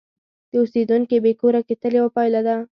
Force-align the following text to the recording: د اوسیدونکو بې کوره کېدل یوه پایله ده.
د 0.51 0.53
اوسیدونکو 0.61 1.15
بې 1.23 1.31
کوره 1.39 1.61
کېدل 1.67 1.91
یوه 1.99 2.11
پایله 2.15 2.41
ده. 2.47 2.55